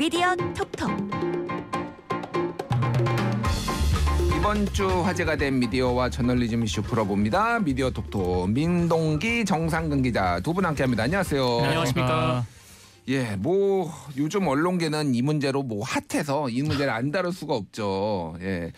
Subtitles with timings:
[0.00, 0.90] 미디어 톡톡
[4.38, 7.58] 이번 주 화제가 된 미디어와 저널리즘 이슈 풀어봅니다.
[7.60, 11.02] 미디어 톡톡 민동기 정상근 기자 두 분 함께합니다.
[11.02, 11.44] 안녕하세요.
[11.60, 12.46] 네, 안녕하십니까.
[13.08, 18.38] 예, 뭐 요즘 언론계는 이 문제로 뭐 핫해서 이 문제를 안 다룰 수가 없죠.
[18.40, 18.72] 예.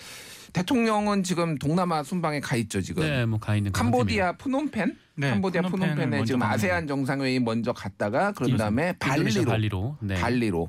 [0.53, 3.05] 대통령은 지금 동남아 순방에 가 있죠 지금.
[3.05, 4.97] 네, 뭐 가 있는 캄보디아 푸놈펜?
[5.15, 6.43] 네, 캄보디아 푸놈펜에 지금.
[6.43, 9.97] 아세안 정상회의 먼저 갔다가 그런 다음에 발리로 발리로.
[10.01, 10.15] 네.
[10.17, 10.69] 발리로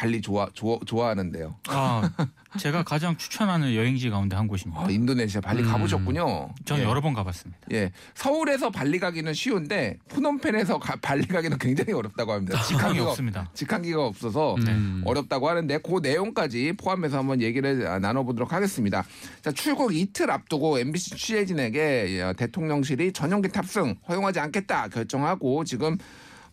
[0.00, 1.56] 발리 좋아 좋아 좋아하는데요.
[1.68, 2.10] 아,
[2.58, 4.86] 제가 가장 추천하는 여행지 가운데 한 곳입니다.
[4.86, 5.68] 아, 인도네시아 발리 음.
[5.68, 6.54] 가보셨군요.
[6.64, 6.84] 전 예.
[6.84, 7.60] 여러 번 가봤습니다.
[7.72, 12.58] 예, 서울에서 발리 가기는 쉬운데 푸놈펜에서 가- 발리 가기는 굉장히 어렵다고 합니다.
[12.62, 13.50] 직항이 직항기가 없- 없습니다.
[13.52, 15.02] 직항기가 없어서 음.
[15.04, 19.04] 어렵다고 하는데 그 내용까지 포함해서 한번 얘기를 아, 나눠보도록 하겠습니다.
[19.42, 25.98] 자, 출국 이틀 앞두고 MBC 취재진에게 예, 대통령실이 전용기 탑승 허용하지 않겠다 결정하고 지금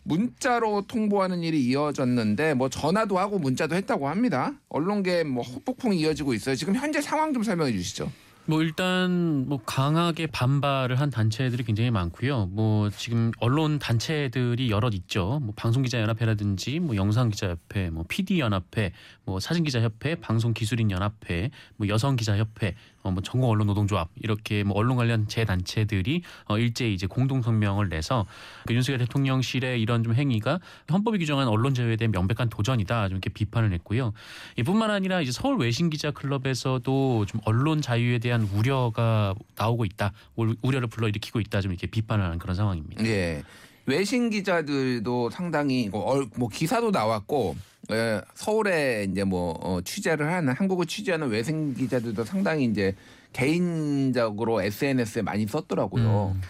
[0.08, 4.54] 문자로 통보하는 일이 이어졌는데 뭐 전화도 하고 문자도 했다고 합니다.
[4.70, 6.56] 언론계 뭐 후폭풍이 이어지고 있어요.
[6.56, 8.10] 지금 현재 상황 좀 설명해 주시죠.
[8.46, 12.46] 뭐 일단 뭐 강하게 반발을 한 단체들이 굉장히 많고요.
[12.46, 15.38] 뭐 지금 언론 단체들이 여럿 있죠.
[15.42, 18.92] 뭐 방송기자 연합회라든지 뭐 영상기자 협회, 뭐 PD 연합회,
[19.26, 24.76] 뭐 사진기자 협회, 방송기술인 연합회, 뭐 여성기자 협회, 어, 뭐 전국 언론 노동조합 이렇게 뭐
[24.76, 28.26] 언론 관련 재 단체들이 어, 일제히 이제 공동 성명을 내서
[28.66, 30.58] 그 윤석열 대통령실의 이런 좀 행위가
[30.90, 34.12] 헌법이 규정한 언론 자유에 대한 명백한 도전이다 좀 이렇게 비판을 했고요.
[34.56, 40.54] 이뿐만 아니라 이제 서울 외신 기자 클럽에서도 좀 언론 자유에 대한 우려가 나오고 있다, 우-
[40.62, 43.04] 우려를 불러일으키고 있다 좀 이렇게 비판을 하는 그런 상황입니다.
[43.06, 43.42] 예.
[43.88, 47.56] 외신 기자들도 상당히 얼- 뭐 기사도 나왔고
[47.90, 52.94] 예, 서울에 이제 뭐 어, 취재를 하는 한국을 취재하는 외신 기자들도 상당히 이제
[53.32, 56.32] 개인적으로 SNS에 많이 썼더라고요.
[56.34, 56.40] 음.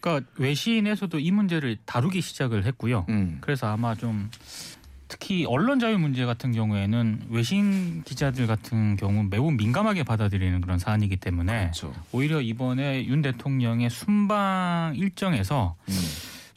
[0.00, 3.06] 그러니까 외신에서도 이 문제를 다루기 시작을 했고요.
[3.08, 3.38] 음.
[3.40, 4.30] 그래서 아마 좀
[5.06, 11.16] 특히 언론 자유 문제 같은 경우에는 외신 기자들 같은 경우 매우 민감하게 받아들이는 그런 사안이기
[11.18, 11.92] 때문에 그렇죠.
[12.12, 15.94] 오히려 이번에 윤 대통령의 순방 일정에서 음.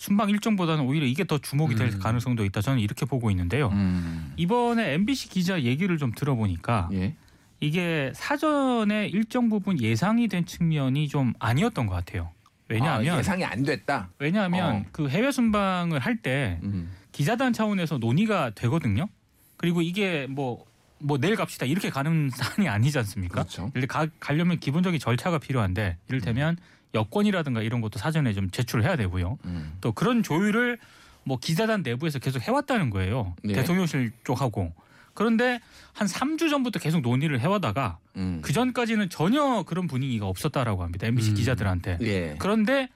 [0.03, 1.99] 순방 일정보다는 오히려 이게 더 주목이 될 음.
[1.99, 2.59] 가능성도 있다.
[2.59, 3.69] 저는 이렇게 보고 있는데요.
[3.69, 4.33] 음.
[4.35, 7.15] 이번에 MBC 기자 얘기를 좀 들어보니까 예.
[7.61, 12.31] 이게 사전에 일정 부분 예상이 된 측면이 좀 아니었던 것 같아요.
[12.67, 14.09] 왜냐하면 아, 예상이 안 됐다.
[14.19, 14.85] 왜냐하면 어.
[14.91, 16.91] 그 해외 순방을 할때 음.
[17.13, 19.07] 기자단 차원에서 논의가 되거든요.
[19.55, 23.35] 그리고 이게 뭐뭐 내일 갑시다 이렇게 가는 사안이 아니지 않습니까?
[23.35, 23.71] 그렇죠.
[23.87, 26.57] 가, 가려면 기본적인 절차가 필요한데 이를테면
[26.93, 29.37] 여권이라든가 이런 것도 사전에 좀 제출을 해야 되고요.
[29.45, 29.73] 음.
[29.81, 30.77] 또 그런 조율을
[31.23, 33.35] 뭐 기자단 내부에서 계속 해왔다는 거예요.
[33.43, 33.53] 네.
[33.53, 34.73] 대통령실 쪽하고.
[35.13, 35.59] 그런데
[35.93, 38.39] 한 3주 전부터 계속 논의를 해와다가 음.
[38.41, 41.07] 그 전까지는 전혀 그런 분위기가 없었다라고 합니다.
[41.07, 41.35] MBC 음.
[41.35, 41.97] 기자들한테.
[42.01, 42.35] 예.
[42.39, 42.89] 그런데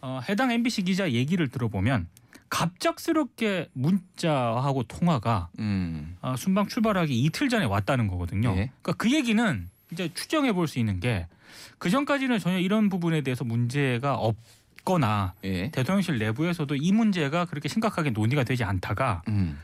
[0.00, 2.08] 어, 해당 MBC 기자 얘기를 들어보면
[2.48, 6.16] 갑작스럽게 문자하고 통화가 음.
[6.22, 8.50] 어, 순방 출발하기 이틀 전에 왔다는 거거든요.
[8.50, 8.70] 예.
[8.82, 11.26] 그러니까 그 얘기는 이제 추정해 볼 수 있는 게
[11.78, 14.36] 그 전까지는 전혀 이런 부분에 대해서 문제가 없
[14.84, 15.70] 거나 예.
[15.70, 19.58] 대통령실 내부에서도 이 문제가 그렇게 심각하게 논의가 되지 않다가 음.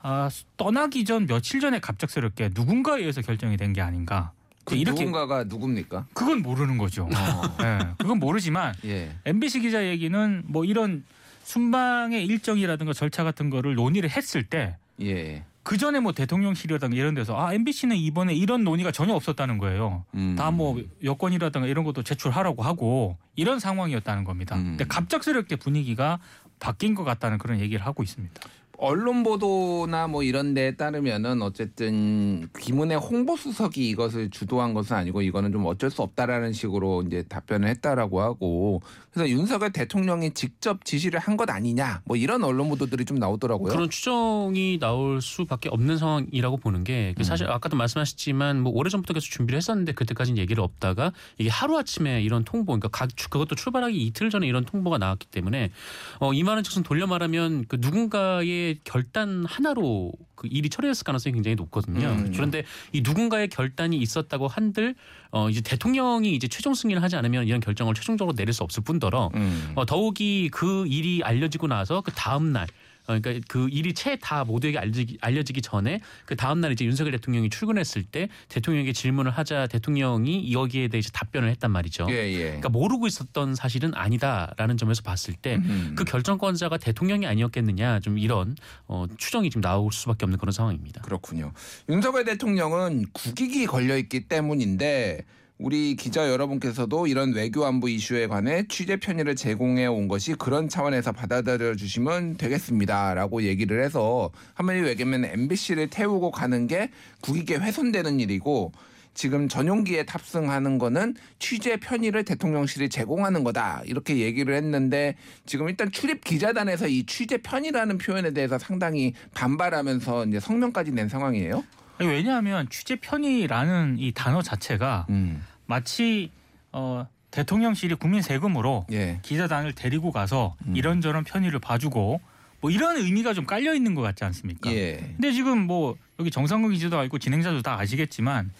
[0.00, 4.32] 아, 떠나기 전 며칠 전에 갑작스럽게 누군가에 의해서 결정이 된 게 아닌가.
[4.64, 6.06] 그 이렇게 누군가가 누굽니까?
[6.14, 7.04] 그건 모르는 거죠.
[7.14, 7.56] 어.
[7.62, 9.14] 예, 그건 모르지만 예.
[9.26, 11.04] MBC 기자 얘기는 뭐 이런
[11.44, 15.44] 순방의 일정이라든가 절차 같은 거를 논의를 했을 때 예.
[15.62, 20.04] 그 전에 뭐 대통령실이라든가 이런 데서 아 MBC는 이번에 이런 논의가 전혀 없었다는 거예요.
[20.14, 20.34] 음.
[20.36, 24.56] 다뭐 여권이라든가 이런 것도 제출하라고 하고 이런 상황이었다는 겁니다.
[24.56, 24.76] 음.
[24.76, 26.18] 근데 갑작스럽게 분위기가
[26.58, 28.40] 바뀐 것 같다는 그런 얘기를 하고 있습니다.
[28.82, 35.66] 언론 보도나 뭐 이런 데에 따르면은 어쨌든 김은혜 홍보수석이 이것을 주도한 것은 아니고 이거는 좀
[35.66, 38.80] 어쩔 수 없다라는 식으로 이제 답변을 했다라고 하고
[39.12, 43.72] 그래서 윤석열 대통령이 직접 지시를 한 것 아니냐 뭐 이런 언론 보도들이 좀 나오더라고요.
[43.72, 49.56] 그런 추정이 나올 수밖에 없는 상황이라고 보는 게그 사실 아까도 말씀하셨지만 뭐 오래전부터 계속 준비를
[49.58, 54.64] 했었는데 그때까지는 얘기를 없다가 이게 하루아침에 이런 통보 그러니까 각- 그것도 출발하기 이틀 전에 이런
[54.64, 55.70] 통보가 나왔기 때문에
[56.18, 61.54] 어, 이 말은 즉슨 돌려 말하면 그 누군가의 결단 하나로 그 일이 처리됐을 가능성이 굉장히
[61.54, 62.08] 높거든요.
[62.08, 62.32] 음.
[62.34, 64.94] 그런데 이 누군가의 결단이 있었다고 한들
[65.30, 69.30] 어, 이제 대통령이 이제 최종 승인을 하지 않으면 이런 결정을 최종적으로 내릴 수 없을 뿐더러
[69.34, 69.72] 음.
[69.74, 72.68] 어, 더욱이 그 일이 알려지고 나서 그 다음 날 어,
[73.18, 77.50] 그러니까 그 일이 채 다 모두에게 알려지기, 알려지기 전에 그 다음 날 이제 윤석열 대통령이
[77.50, 82.06] 출근했을 때 대통령에게 질문을 하자 대통령이 여기에 대해 서 답변을 했단 말이죠.
[82.10, 82.42] 예, 예.
[82.44, 85.94] 그러니까 모르고 있었던 사실은 아니다라는 점에서 봤을 때그 음.
[86.06, 91.02] 결정권자가 대통령이 아니었겠느냐 좀 이런 어, 추정이 좀 나올 수밖에 없는 그런 상황입니다.
[91.02, 91.52] 그렇군요.
[91.88, 95.24] 윤석열 대통령은 국익이 걸려 있기 때문인데
[95.62, 101.12] 우리 기자 여러분께서도 이런 외교 안보 이슈에 관해 취재 편의를 제공해 온 것이 그런 차원에서
[101.12, 106.90] 받아들여 주시면 되겠습니다라고 얘기를 해서 한마디로 얘기하면 MBC를 태우고 가는 게
[107.20, 108.72] 국익에 훼손되는 일이고
[109.12, 115.14] 지금 전용기에 탑승하는 거는 취재 편의를 대통령실이 제공하는 거다 이렇게 얘기를 했는데
[115.44, 121.62] 지금 일단 출입 기자단에서 이 취재 편의라는 표현에 대해서 상당히 반발하면서 이제 성명까지 낸 상황이에요.
[122.00, 125.44] 아니, 왜냐하면 취재 편의라는 이 단어 자체가 음.
[125.66, 126.30] 마치
[126.72, 129.18] 어, 대통령실이 국민 세금으로 예.
[129.22, 130.74] 기자단을 데리고 가서 음.
[130.74, 132.20] 이런저런 편의를 봐주고
[132.62, 134.72] 뭐 이런 의미가 좀 깔려 있는 것 같지 않습니까?
[134.72, 134.96] 예.
[134.96, 138.50] 근데 지금 뭐 여기 정상근 기자도 알고 진행자도 다 아시겠지만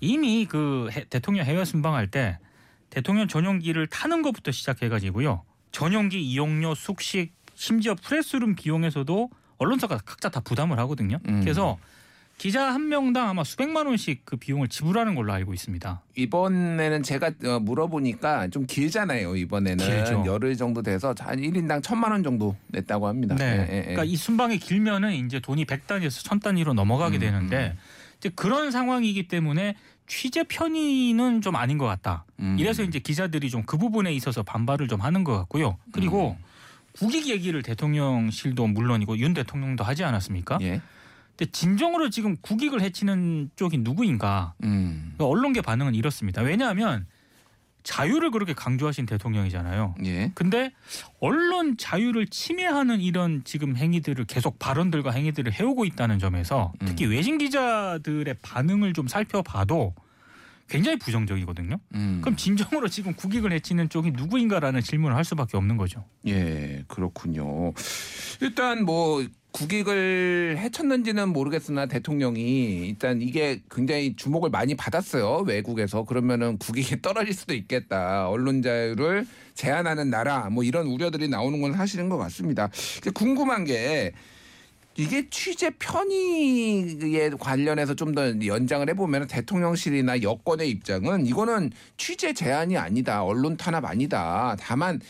[0.00, 2.38] 이미 그 해- 대통령 해외 순방할 때
[2.90, 5.42] 대통령 전용기를 타는 것부터 시작해가지고요
[5.72, 11.18] 전용기 이용료, 숙식, 심지어 프레스룸 비용에서도 언론사가 각자 다 부담을 하거든요.
[11.28, 11.40] 음.
[11.40, 11.78] 그래서
[12.38, 16.02] 기자 한 명당 아마 수백만 원씩 그 비용을 지불하는 걸로 알고 있습니다.
[16.16, 19.36] 이번에는 제가 어, 물어보니까 좀 길잖아요.
[19.36, 20.24] 이번에는 길죠.
[20.26, 23.34] 열흘 정도 돼서 한 1인당 천만 원 정도 냈다고 합니다.
[23.36, 23.66] 네.
[23.70, 23.80] 예.
[23.80, 27.74] 그러니까 이 순방이 길면은 이제 돈이 100단위에서 1000단위로 넘어가게 음, 되는데
[28.18, 29.74] 이제 그런 상황이기 때문에
[30.06, 32.26] 취재 편의는 좀 아닌 것 같다.
[32.38, 32.56] 음.
[32.60, 35.78] 이래서 이제 기자들이 좀 그 부분에 있어서 반발을 좀 하는 것 같고요.
[35.90, 36.44] 그리고 음.
[36.92, 40.58] 국익 얘기를 대통령실도 물론이고 윤 대통령도 하지 않았습니까?
[40.62, 40.80] 예.
[41.36, 44.54] 근데 진정으로 지금 국익을 해치는 쪽이 누구인가?
[44.64, 45.12] 음.
[45.16, 46.42] 그러니까 언론계 반응은 이렇습니다.
[46.42, 47.06] 왜냐하면
[47.82, 49.94] 자유를 그렇게 강조하신 대통령이잖아요.
[50.04, 50.32] 예.
[50.34, 50.72] 근데
[51.20, 56.86] 언론 자유를 침해하는 이런 지금 행위들을 계속 발언들과 행위들을 해오고 있다는 점에서 음.
[56.86, 59.94] 특히 외신 기자들의 반응을 좀 살펴봐도
[60.68, 61.78] 굉장히 부정적이거든요.
[61.94, 62.18] 음.
[62.22, 66.04] 그럼 진정으로 지금 국익을 해치는 쪽이 누구인가라는 질문을 할 수밖에 없는 거죠.
[66.26, 67.72] 예, 그렇군요.
[68.40, 69.24] 일단 뭐
[69.56, 75.44] 국익을 해쳤는지는 모르겠으나 대통령이 일단 이게 굉장히 주목을 많이 받았어요.
[75.46, 76.04] 외국에서.
[76.04, 78.28] 그러면은 국익이 떨어질 수도 있겠다.
[78.28, 82.68] 언론 자유를 제한하는 나라 뭐 이런 우려들이 나오는 건 사실인 것 같습니다.
[83.14, 84.12] 궁금한 게
[84.98, 93.24] 이게 취재 편의에 관련해서 좀 더 연장을 해보면 대통령실이나 여권의 입장은 이거는 취재 제한이 아니다.
[93.24, 94.54] 언론 탄압 아니다.
[94.60, 95.00] 다만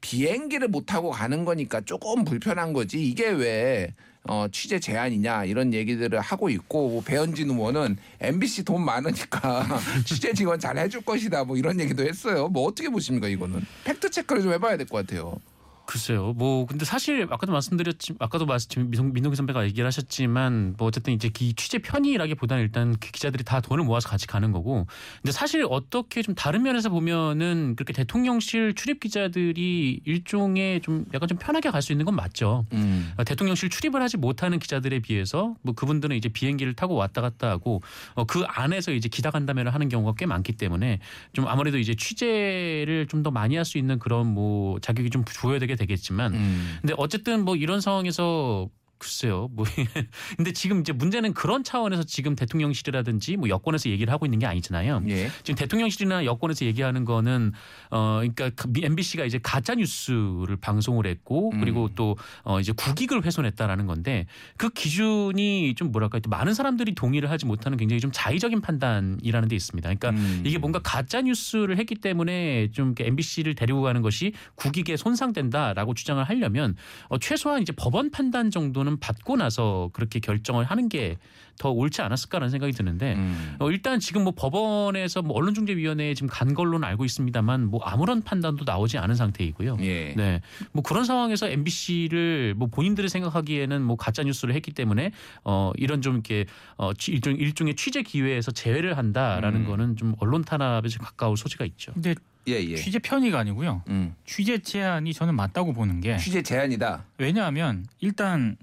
[0.00, 3.02] 비행기를 못 타고 가는 거니까 조금 불편한 거지.
[3.04, 3.92] 이게 왜
[4.28, 9.66] 어, 취재 제한이냐 이런 얘기들을 하고 있고 뭐 배현진 의원은 MBC 돈 많으니까
[10.04, 12.48] 취재 지원 잘 해줄 것이다 뭐 이런 얘기도 했어요.
[12.48, 15.38] 뭐 어떻게 보십니까 이거는 팩트 체크를 좀 해봐야 될 것 같아요.
[15.86, 16.32] 글쎄요.
[16.34, 21.28] 뭐 근데 사실 아까도 말씀드렸지 아까도 말씀 민동, 민동기 선배가 얘기를 하셨지만 뭐 어쨌든 이제
[21.28, 24.86] 기 취재 편의라기보다는 일단 그 기자들이 다 돈을 모아서 같이 가는 거고.
[25.22, 31.38] 근데 사실 어떻게 좀 다른 면에서 보면은 그렇게 대통령실 출입 기자들이 일종의 좀 약간 좀
[31.38, 32.66] 편하게 갈 수 있는 건 맞죠.
[32.72, 33.12] 음.
[33.16, 37.80] 어, 대통령실 출입을 하지 못하는 기자들에 비해서 뭐 그분들은 이제 비행기를 타고 왔다 갔다 하고
[38.14, 40.98] 어, 그 안에서 이제 기자 간담회를 하는 경우가 꽤 많기 때문에
[41.32, 45.75] 좀 아무래도 이제 취재를 좀 더 많이 할 수 있는 그런 뭐 자격이 좀 부여되게
[45.76, 46.78] 되겠지만 음.
[46.80, 49.48] 근데 어쨌든 뭐 이런 상황에서 글쎄요.
[49.52, 49.66] 뭐
[50.36, 55.02] 근데 지금 이제 문제는 그런 차원에서 지금 대통령실이라든지 뭐 여권에서 얘기를 하고 있는 게 아니잖아요.
[55.08, 55.28] 예.
[55.42, 57.52] 지금 대통령실이나 여권에서 얘기하는 거는
[57.90, 61.60] 어 그러니까 MBC가 이제 가짜 뉴스를 방송을 했고 음.
[61.60, 64.26] 그리고 또어 이제 국익을 훼손했다라는 건데
[64.56, 69.86] 그 기준이 좀 뭐랄까 많은 사람들이 동의를 하지 못하는 굉장히 좀 자의적인 판단이라는 데 있습니다.
[69.94, 70.42] 그러니까 음.
[70.44, 76.76] 이게 뭔가 가짜 뉴스를 했기 때문에 좀 MBC를 데리고 가는 것이 국익에 손상된다라고 주장을 하려면
[77.08, 81.16] 어 최소한 이제 법원 판단 정도는 받고 나서 그렇게 결정을 하는 게
[81.58, 83.56] 더 옳지 않았을까라는 생각이 드는데 음.
[83.60, 88.64] 어, 일단 지금 뭐 법원에서 뭐 언론중재위원회에 지금 간 걸로는 알고 있습니다만 뭐 아무런 판단도
[88.66, 89.78] 나오지 않은 상태이고요.
[89.80, 90.12] 예.
[90.18, 95.12] 네, 뭐 그런 상황에서 MBC를 뭐 본인들이 생각하기에는 뭐 가짜 뉴스를 했기 때문에
[95.44, 96.44] 어 이런 좀 이렇게
[96.76, 99.66] 어 취- 일종 일종의 취재 기회에서 제외를 한다라는 음.
[99.66, 101.92] 거는 좀 언론 탄압에 좀 가까울 소지가 있죠.
[101.94, 102.14] 근데
[102.48, 102.76] 예, 예.
[102.76, 103.82] 취재 편의가 아니고요.
[103.88, 104.14] 음.
[104.24, 107.04] 취재 제한이 저는 맞다고 보는 게 취재 제한이다.
[107.18, 108.56] 왜냐하면 일단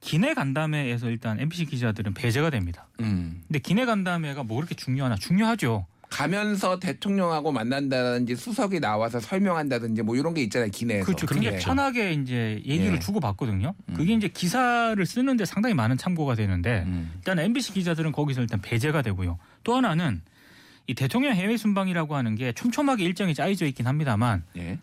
[0.00, 2.88] 기내 간담회에서 일단 MBC 기자들은 배제가 됩니다.
[3.00, 3.42] 음.
[3.46, 5.16] 근데 기내 간담회가 뭐 그렇게 중요하나?
[5.16, 5.86] 중요하죠.
[6.08, 11.06] 가면서 대통령하고 만난다든지 수석이 나와서 설명한다든지 뭐 이런 게 있잖아요 기내에서.
[11.06, 11.26] 그렇죠.
[11.26, 11.68] 굉장히 있죠.
[11.68, 12.98] 편하게 이제 얘기를 예.
[12.98, 13.74] 주고 받거든요.
[13.88, 13.94] 음.
[13.94, 17.12] 그게 이제 기사를 쓰는데 상당히 많은 참고가 되는데 음.
[17.14, 19.38] 일단 MBC 기자들은 거기서 일단 배제가 되고요.
[19.62, 20.20] 또 하나는
[20.88, 24.80] 이 대통령 해외 순방이라고 하는 게 촘촘하게 일정이 짜여져 있긴 합니다만 예.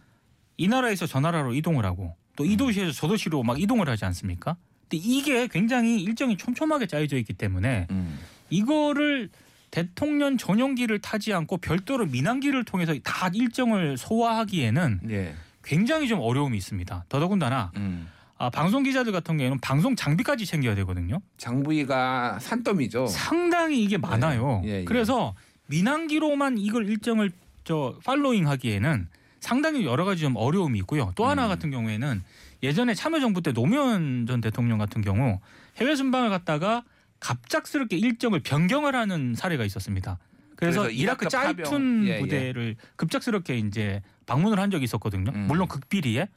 [0.56, 4.56] 이 나라에서 저 나라로 이동을 하고 또이 도시에서 저 도시로 막 이동을 하지 않습니까?
[4.90, 8.18] 근데 이게 굉장히 일정이 촘촘하게 짜여져 있기 때문에 음.
[8.50, 9.30] 이거를
[9.70, 15.36] 대통령 전용기를 타지 않고 별도로 민항기를 통해서 다 일정을 소화하기에는 예.
[15.64, 17.06] 굉장히 좀 어려움이 있습니다.
[17.10, 18.08] 더더군다나 음.
[18.38, 21.20] 아, 방송 기자들 같은 경우에는 방송 장비까지 챙겨야 되거든요.
[21.38, 23.08] 장부위가 산더미죠.
[23.08, 24.62] 상당히 이게 많아요.
[24.66, 24.86] 예, 예.
[24.86, 27.32] 그래서 민항기로만 이걸 일정을
[27.66, 31.12] 저 팔로잉 하기에는 상당히 여러 가지 좀 어려움이 있고요.
[31.16, 31.50] 또 하나 음.
[31.50, 32.24] 같은 경우에는
[32.64, 35.40] 예전에 참여정부 때 노무현 전 대통령 같은 경우
[35.78, 36.84] 해외 순방을 갔다가
[37.20, 40.18] 갑작스럽게 일정을 변경을 하는 사례가 있었습니다.
[40.56, 42.20] 그래서, 그래서 이라크 짜이툰 예, 예.
[42.20, 45.32] 부대를 급작스럽게 이제 방문을 한 적이 있었거든요.
[45.34, 45.46] 음.
[45.48, 46.28] 물론 극비리에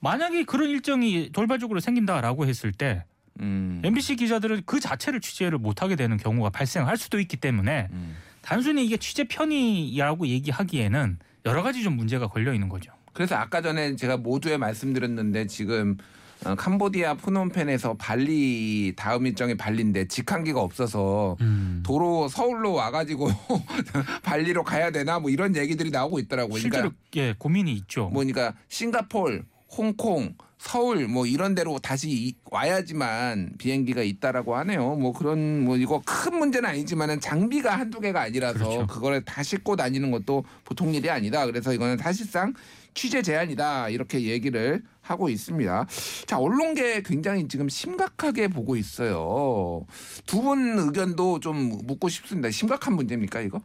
[0.00, 3.04] 만약에 그런 일정이 돌발적으로 생긴다라고 했을 때
[3.40, 3.80] 음.
[3.82, 8.16] MBC 기자들은 그 자체를 취재를 못하게 되는 경우가 발생할 수도 있기 때문에 음.
[8.42, 12.92] 단순히 이게 취재 편의라고 얘기하기에는 여러 가지 좀 문제가 걸려 있는 거죠.
[13.12, 15.96] 그래서 아까 전에 제가 모두에 말씀드렸는데 지금
[16.44, 21.82] 어, 캄보디아 푸놈펜에서 발리 다음 일정이 발리인데 직항기가 없어서 음.
[21.86, 23.28] 도로 서울로 와가지고
[24.22, 26.58] 발리로 가야 되나 뭐 이런 얘기들이 나오고 있더라고요.
[26.58, 28.08] 실제로 그러니까 예 고민이 있죠.
[28.08, 29.44] 뭐니까 싱가폴,
[29.76, 34.94] 홍콩, 서울 뭐 이런 데로 다시 이- 와야지만 비행기가 있다라고 하네요.
[34.96, 38.86] 뭐 그런 뭐 이거 큰 문제는 아니지만은 장비가 한두 개가 아니라서 그렇죠.
[38.86, 41.44] 그걸다 싣고 다니는 것도 보통 일이 아니다.
[41.46, 42.54] 그래서 이거는 사실상
[42.94, 45.86] 취재 제한이다 이렇게 얘기를 하고 있습니다.
[46.26, 49.84] 자 언론계 굉장히 지금 심각하게 보고 있어요.
[50.26, 52.50] 두 분 의견도 좀 묻고 싶습니다.
[52.50, 53.60] 심각한 문제입니까 이거?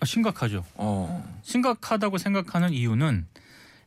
[0.00, 0.62] 아, 심각하죠.
[0.74, 1.38] 어.
[1.42, 3.26] 심각하다고 생각하는 이유는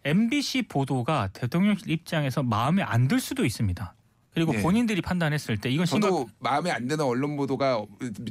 [0.05, 3.95] MBC 보도가 대통령실 입장에서 마음에 안 들 수도 있습니다.
[4.33, 4.61] 그리고 예.
[4.61, 6.09] 본인들이 판단했을 때 이건 심각.
[6.09, 7.83] 저도 마음에 안 드는 언론 보도가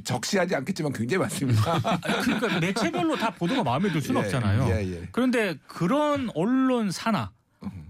[0.04, 1.80] 적시하지 않겠지만 굉장히 많습니다.
[2.22, 4.68] 그러니까 매체별로 다 보도가 마음에 들 수는 예, 없잖아요.
[4.70, 5.08] 예, 예.
[5.10, 7.32] 그런데 그런 언론사나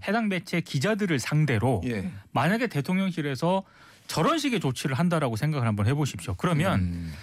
[0.07, 2.11] 해당 매체 기자들을 상대로 예.
[2.31, 3.63] 만약에 대통령실에서
[4.09, 6.33] 저런 식의 조치를 한다라고 생각을 한번 해보십시오.
[6.35, 7.13] 그러면 음.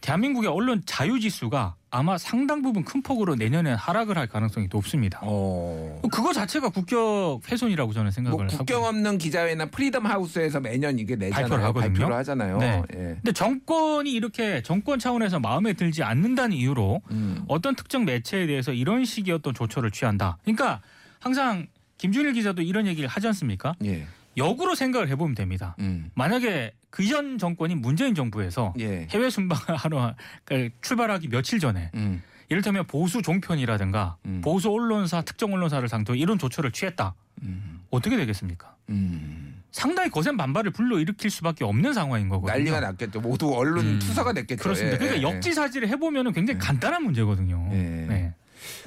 [0.00, 5.18] 대한민국의 언론 자유 지수가 아마 상당 부분 큰 폭으로 내년에 하락을 할 가능성이 높습니다.
[5.22, 6.00] 어.
[6.12, 8.58] 그거 자체가 국격 훼손이라고 저는 생각을 뭐 하고.
[8.58, 11.48] 국경 없는 기자회나 프리덤 하우스에서 매년 이게 내잖아요.
[11.48, 11.92] 발표를 하거든요.
[11.92, 12.58] 발표를 하잖아요.
[12.58, 12.82] 네.
[12.94, 12.96] 예.
[12.96, 17.44] 근데 정권이 이렇게 정권 차원에서 마음에 들지 않는다는 이유로 음.
[17.48, 20.38] 어떤 특정 매체에 대해서 이런 식의 어떤 조처를 취한다.
[20.44, 20.80] 그러니까
[21.18, 21.66] 항상
[21.98, 23.74] 김준일 기자도 이런 얘기를 하지 않습니까?
[23.84, 24.06] 예.
[24.36, 25.76] 역으로 생각을 해보면 됩니다.
[25.80, 26.10] 음.
[26.14, 29.06] 만약에 그 전 정권인 문재인 정부에서 예.
[29.10, 30.14] 해외 순방을 하러
[30.44, 32.22] 그러니까 출발하기 며칠 전에 음.
[32.48, 34.40] 이를테면 보수 종편이라든가 음.
[34.42, 37.14] 보수 언론사 특정 언론사를 상대로 이런 조처를 취했다.
[37.42, 37.80] 음.
[37.90, 38.74] 어떻게 되겠습니까?
[38.88, 39.62] 음.
[39.72, 42.56] 상당히 거센 반발을 불러일으킬 수밖에 없는 상황인 거거든요.
[42.56, 43.20] 난리가 났겠죠.
[43.20, 43.98] 모두 언론 음.
[43.98, 44.62] 투사가 됐겠죠.
[44.62, 44.94] 그렇습니다.
[44.94, 45.34] 예, 그러니까 예, 예.
[45.34, 46.66] 역지사지를 해보면 굉장히 네.
[46.66, 47.68] 간단한 문제거든요.
[47.72, 47.76] 예.
[47.76, 48.25] 네.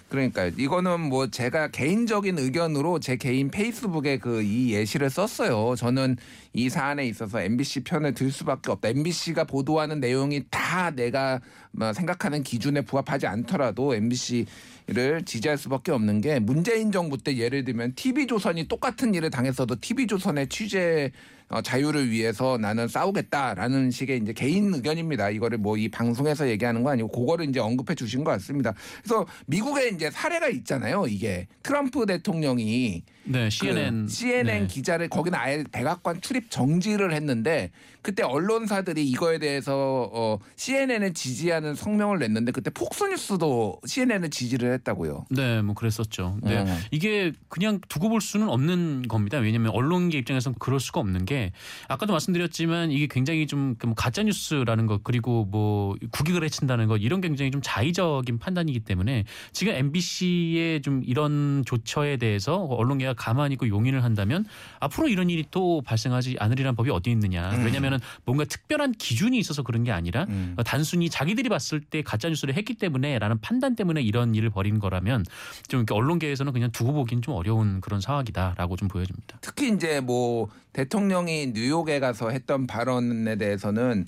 [0.09, 5.75] 그러니까 이거는 뭐 제가 개인적인 의견으로 제 개인 페이스북에 그 이 예시를 썼어요.
[5.75, 6.17] 저는
[6.53, 8.89] 이 사안에 있어서 MBC 편을 들 수밖에 없다.
[8.89, 11.39] MBC가 보도하는 내용이 다 내가
[11.71, 17.93] 뭐 생각하는 기준에 부합하지 않더라도 MBC를 지지할 수밖에 없는 게 문재인 정부 때 예를 들면
[17.95, 21.11] TV조선이 똑같은 일을 당했어도 TV조선의 취재
[21.49, 25.31] 어, 자유를 위해서 나는 싸우겠다라는 식의 이제 개인 의견입니다.
[25.31, 28.73] 이거를 뭐 이 방송에서 얘기하는 거 아니고 그거를 이제 언급해 주신 것 같습니다.
[29.01, 31.05] 그래서 미국에 이제 사례가 있잖아요.
[31.07, 34.05] 이게 트럼프 대통령이 네, CNN.
[34.07, 34.67] 그 CNN 네.
[34.67, 42.19] 기자를 거기는 아예 백악관 출입 정지를 했는데 그때 언론사들이 이거에 대해서 어, CNN을 지지하는 성명을
[42.19, 45.25] 냈는데 그때 폭스뉴스도 CNN을 지지를 했다고요.
[45.29, 46.39] 네, 뭐 그랬었죠.
[46.41, 46.57] 네.
[46.59, 46.65] 어.
[46.91, 49.37] 이게 그냥 두고 볼 수는 없는 겁니다.
[49.37, 51.38] 왜냐하면 언론계 입장에서는 그럴 수가 없는 게
[51.87, 57.51] 아까도 말씀드렸지만 이게 굉장히 좀 가짜 뉴스라는 것 그리고 뭐 국익을 해친다는 것 이런 굉장히
[57.51, 64.45] 좀 자의적인 판단이기 때문에 지금 MBC의 좀 이런 조처에 대해서 언론계가 가만히 있고 용인을 한다면
[64.79, 67.51] 앞으로 이런 일이 또 발생하지 않으리란 법이 어디 있느냐.
[67.51, 67.65] 음.
[67.65, 70.55] 왜냐하면 뭔가 특별한 기준이 있어서 그런 게 아니라 음.
[70.57, 75.25] 어, 단순히 자기들이 봤을 때 가짜 뉴스를 했기 때문에라는 판단 때문에 이런 일을 벌인 거라면
[75.67, 79.37] 좀 이렇게 언론계에서는 그냥 두고 보기는 좀 어려운 그런 상황이다라고 좀 보여집니다.
[79.41, 84.05] 특히 이제 뭐 대통령이 뉴욕에 가서 했던 발언에 대해서는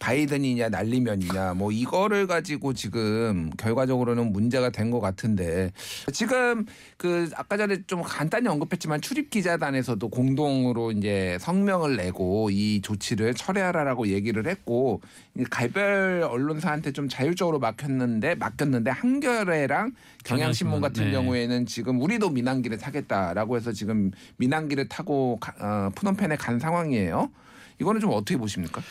[0.00, 5.70] 바이든이냐 날리면이냐 뭐 이거를 가지고 지금 결과적으로는 문제가 된 것 같은데
[6.12, 6.66] 지금
[6.96, 14.08] 그 아까 전에 좀 간단히 언급했지만 출입 기자단에서도 공동으로 이제 성명을 내고 이 조치를 철회하라라고
[14.08, 15.00] 얘기를 했고
[15.38, 19.92] 이 갈별 언론사한테 좀 자율적으로 맡겼는데 맡겼는데 한겨레랑
[20.24, 21.10] 경향신문 같은 네.
[21.12, 27.30] 경우에는 지금 우리도 민항기를 타겠다라고 해서 지금 민항기를 타고 가- 어, 푸놈펜에 간 상황이에요.
[27.80, 28.82] 이거는 좀 어떻게 보십니까?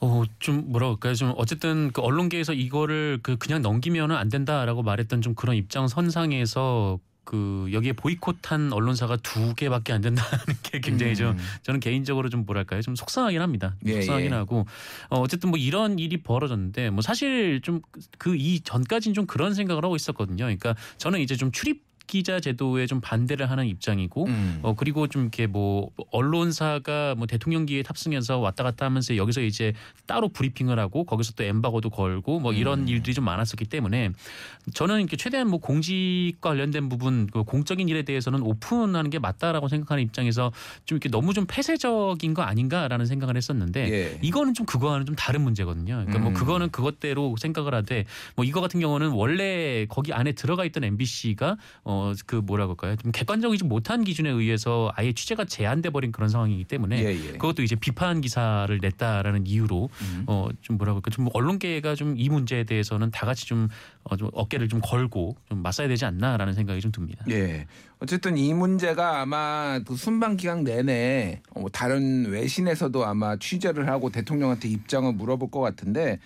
[0.00, 1.14] 어, 좀 뭐라 그럴까요?
[1.14, 6.98] 좀 어쨌든 그 언론계에서 이거를 그 그냥 넘기면은 안 된다라고 말했던 좀 그런 입장 선상에서
[7.24, 10.30] 그 여기에 보이콧한 언론사가 두 개밖에 안 된다는
[10.64, 13.76] 게 굉장히 좀 저는 개인적으로 좀 뭐랄까요 좀 속상하긴 합니다.
[13.84, 13.88] 음.
[13.88, 14.34] 예, 속상하긴 예.
[14.34, 14.66] 하고
[15.10, 17.82] 어, 어쨌든 뭐 이런 일이 벌어졌는데 뭐 사실 좀
[18.18, 20.44] 그 이 전까지는 좀 그런 생각을 하고 있었거든요.
[20.44, 24.58] 그러니까 저는 이제 좀 출입 기자 제도에 좀 반대를 하는 입장이고 음.
[24.62, 29.72] 어 그리고 좀 이렇게 뭐 언론사가 뭐 대통령기에 탑승해서 왔다 갔다 하면서 여기서 이제
[30.06, 32.88] 따로 브리핑을 하고 거기서 또 엠바고도 걸고 뭐 이런 음.
[32.88, 34.10] 일들이 좀 많았었기 때문에
[34.74, 40.02] 저는 이렇게 최대한 뭐 공직과 관련된 부분 그 공적인 일에 대해서는 오픈하는 게 맞다라고 생각하는
[40.02, 40.50] 입장에서
[40.84, 44.18] 좀 이렇게 너무 좀 폐쇄적인 거 아닌가라는 생각을 했었는데 예.
[44.20, 45.94] 이거는 좀 그거와는 좀 다른 문제거든요.
[45.94, 46.34] 그러니까 뭐 음.
[46.34, 52.36] 그거는 그것대로 생각을 하되 뭐 이거 같은 경우는 원래 거기 안에 들어가 있던 MBC가 어그
[52.36, 52.96] 뭐라고 할까요?
[52.96, 57.32] 좀 객관적이지 못한 기준에 의해서 아예 취재가 제한돼 버린 그런 상황이기 때문에 예, 예.
[57.32, 60.24] 그것도 이제 비판 기사를 냈다라는 이유로 음.
[60.26, 63.68] 어좀 뭐라고 할까 좀 언론계가 좀 이 문제에 대해서는 다 같이 좀,
[64.04, 67.24] 어, 좀 어깨를 좀 걸고 좀 맞서야 되지 않나라는 생각이 좀 듭니다.
[67.30, 67.66] 예.
[67.98, 74.68] 어쨌든 이 문제가 아마 그 순방 기간 내내 어, 다른 외신에서도 아마 취재를 하고 대통령한테
[74.68, 76.18] 입장을 물어볼 것 같은데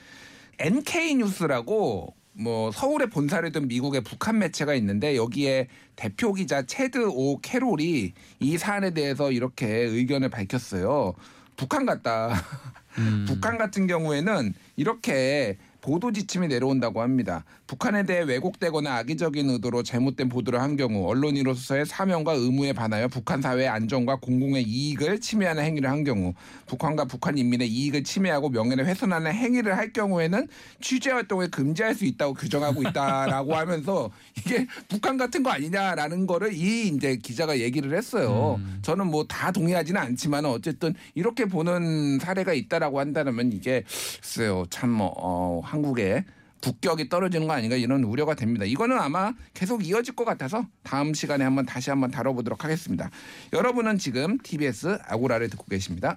[0.59, 7.39] NK 뉴스라고 뭐 서울에 본사를 둔 미국의 북한 매체가 있는데 여기에 대표 기자 체드 오
[7.41, 11.15] 캐롤이 이 사안에 대해서 이렇게 의견을 밝혔어요.
[11.57, 12.35] 북한 같다.
[12.99, 13.25] 음.
[13.27, 17.45] 북한 같은 경우에는 이렇게 보도 지침이 내려온다고 합니다.
[17.67, 23.69] 북한에 대해 왜곡되거나 악의적인 의도로 잘못된 보도를 한 경우 언론인으로서의 사명과 의무에 반하여 북한 사회의
[23.69, 26.35] 안정과 공공의 이익을 침해하는 행위를 한 경우
[26.67, 30.49] 북한과 북한 인민의 이익을 침해하고 명예를 훼손하는 행위를 할 경우에는
[30.81, 36.89] 취재 활동을 금지할 수 있다고 규정하고 있다라고 하면서 이게 북한 같은 거 아니냐라는 거를 이
[36.89, 38.61] 이제 기자가 얘기를 했어요.
[38.83, 43.83] 저는 뭐 다 동의하지는 않지만 어쨌든 이렇게 보는 사례가 있다라고 한다면 이게
[44.21, 46.25] 글쎄요 참뭐 어, 한국의
[46.65, 48.65] 국격이 떨어지는 거 아닌가 이런 우려가 됩니다.
[48.65, 53.11] 이거는 아마 계속 이어질 것 같아서 다음 시간에 한번 다시 한번 다뤄보도록 하겠습니다.
[53.53, 56.17] 여러분은 지금 TBS 아고라를 듣고 계십니다.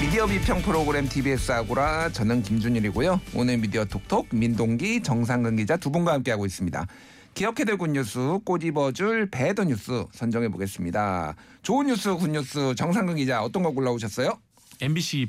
[0.00, 3.20] 미디어 비평 프로그램 TBS 아고라 저는 김준일이고요.
[3.36, 6.84] 오늘 미디어 톡톡 민동기 정상근 기자 두 분과 함께하고 있습니다.
[7.34, 11.36] 기억해둘 good news 꼬집어줄 bad news 선정해 보겠습니다.
[11.62, 14.36] 좋은 뉴스 good news 정상근 기자 어떤 거 골라오셨어요?
[14.82, 15.28] MBC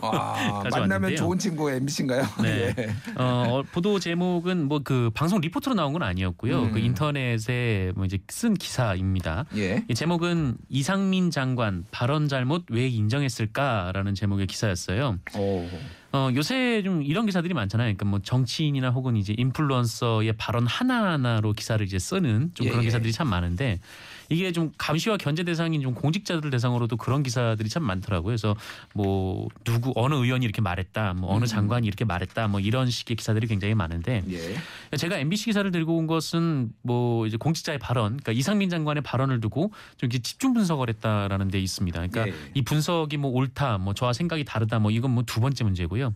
[0.00, 0.80] 아, 가져왔는데요.
[0.80, 2.24] 만나면 좋은 친구 MBC인가요?
[2.42, 2.74] 네.
[2.76, 2.88] 예.
[3.16, 6.62] 어, 어, 보도 제목은 뭐 그 방송 리포트로 나온 건 아니었고요.
[6.62, 6.70] 음.
[6.72, 9.44] 그 인터넷에 뭐 이제 쓴 기사입니다.
[9.56, 9.84] 예.
[9.88, 15.18] 이 제목은 이상민 장관 발언 잘못 왜 인정했을까라는 제목의 기사였어요.
[15.36, 15.68] 오.
[16.12, 17.86] 어, 요새 좀 이런 기사들이 많잖아요.
[17.86, 22.86] 그러니까 뭐 정치인이나 혹은 이제 인플루언서의 발언 하나하나로 기사를 이제 쓰는 좀 예, 그런 예.
[22.86, 23.80] 기사들이 참 많은데
[24.28, 28.26] 이게 좀 감시와 견제 대상인 좀 공직자들 대상으로도 그런 기사들이 참 많더라고요.
[28.26, 28.56] 그래서
[28.94, 31.46] 뭐 누구 어느 의원이 이렇게 말했다, 뭐 어느 음.
[31.46, 34.96] 장관이 이렇게 말했다, 뭐 이런 식의 기사들이 굉장히 많은데 예.
[34.96, 39.72] 제가 MBC 기사를 들고 온 것은 뭐 이제 공직자의 발언, 그러니까 이상민 장관의 발언을 두고
[39.96, 42.06] 좀 이렇게 집중 분석을 했다라는 데 있습니다.
[42.06, 42.34] 그러니까 예.
[42.54, 46.14] 이 분석이 뭐 옳다, 뭐 저와 생각이 다르다, 뭐 이건 뭐 두 번째 문제고요.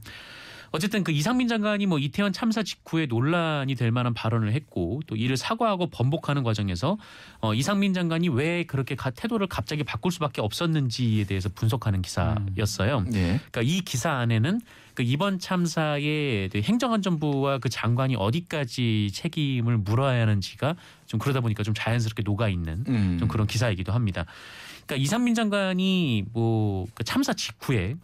[0.73, 5.37] 어쨌든 그 이상민 장관이 뭐 이태원 참사 직후에 논란이 될 만한 발언을 했고 또 이를
[5.37, 6.97] 사과하고 번복하는 과정에서
[7.41, 13.05] 어 이상민 장관이 왜 그렇게 가- 태도를 갑자기 바꿀 수밖에 없었는지에 대해서 분석하는 기사였어요.
[13.15, 13.41] 예.
[13.51, 14.61] 그러니까 이 기사 안에는
[14.95, 21.75] 그 이번 참사에 그 행정안전부와 그 장관이 어디까지 책임을 물어야 하는지가 좀 그러다 보니까 좀
[21.75, 23.17] 자연스럽게 녹아 있는 음.
[23.19, 24.25] 좀 그런 기사이기도 합니다.
[24.87, 27.97] 그러니까 이상민 장관이 뭐그 참사 직후에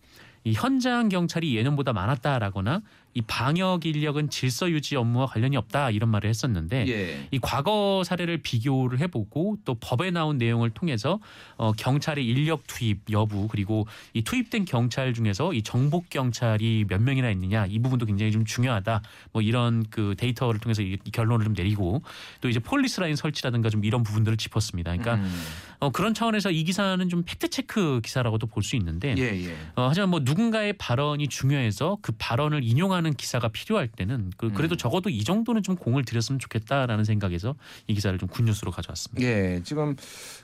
[0.46, 2.80] 이 현장 경찰이 예년보다 많았다라거나
[3.16, 7.28] 이 방역 인력은 질서 유지 업무와 관련이 없다 이런 말을 했었는데 예.
[7.30, 11.18] 이 과거 사례를 비교를 해보고 또 법에 나온 내용을 통해서
[11.56, 17.30] 어, 경찰의 인력 투입 여부 그리고 이 투입된 경찰 중에서 이 정복 경찰이 몇 명이나
[17.30, 19.00] 있느냐 이 부분도 굉장히 좀 중요하다
[19.32, 22.02] 뭐 이런 그 데이터를 통해서 이, 이 결론을 좀 내리고
[22.42, 24.90] 또 이제 폴리스 라인 설치라든가 좀 이런 부분들을 짚었습니다.
[24.90, 25.42] 그러니까 음.
[25.78, 29.56] 어, 그런 차원에서 이 기사는 좀 팩트 체크 기사라고도 볼 수 있는데 예, 예.
[29.76, 34.78] 어, 하지만 뭐 누군가의 발언이 중요해서 그 발언을 인용하는 기사가 필요할 때는 그, 그래도 음.
[34.78, 37.54] 적어도 이 정도는 좀 공을 들였으면 좋겠다라는 생각에서
[37.86, 39.26] 이 기사를 좀 good news로 가져왔습니다.
[39.26, 39.96] 예, 지금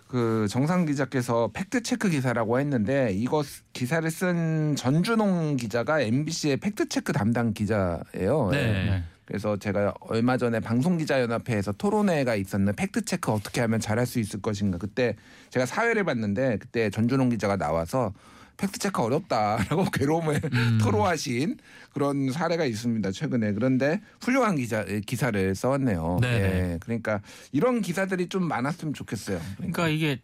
[0.08, 6.88] 그 정상근 기자께서 팩트 체크 기사라고 했는데 이거 쓰- 기사를 쓴 전준홍 기자가 MBC의 팩트
[6.88, 8.48] 체크 담당 기자예요.
[8.50, 8.58] 네.
[8.58, 8.90] 예.
[8.90, 9.04] 네.
[9.24, 14.78] 그래서 제가 얼마 전에 방송기자연합회에서 토론회가 있었는데 팩트 체크 어떻게 하면 잘할 수 있을 것인가
[14.78, 15.16] 그때
[15.50, 18.12] 제가 사회를 봤는데 그때 전준홍 기자가 나와서
[18.56, 20.78] 팩트 체크 어렵다라고 괴로움을 음.
[20.80, 21.58] 토로하신
[21.92, 26.18] 그런 사례가 있습니다 최근에 그런데 훌륭한 기자 기사를 써왔네요.
[26.20, 26.28] 네.
[26.28, 27.20] 예, 그러니까
[27.52, 29.40] 이런 기사들이 좀 많았으면 좋겠어요.
[29.56, 30.18] 그러니까 이게